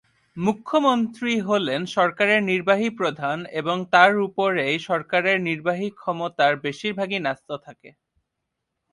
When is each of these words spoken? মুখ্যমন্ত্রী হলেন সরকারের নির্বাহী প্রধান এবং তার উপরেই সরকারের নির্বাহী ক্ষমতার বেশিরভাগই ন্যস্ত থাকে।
মুখ্যমন্ত্রী 0.37 1.33
হলেন 1.41 1.81
সরকারের 1.95 2.41
নির্বাহী 2.43 2.89
প্রধান 2.99 3.37
এবং 3.59 3.77
তার 3.93 4.11
উপরেই 4.27 4.75
সরকারের 4.89 5.37
নির্বাহী 5.47 5.87
ক্ষমতার 5.99 6.53
বেশিরভাগই 6.65 7.19
ন্যস্ত 7.21 7.49
থাকে। 7.65 7.89